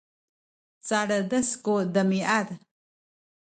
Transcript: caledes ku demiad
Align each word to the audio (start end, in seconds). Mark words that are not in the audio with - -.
caledes 0.87 1.47
ku 1.63 1.75
demiad 1.93 2.47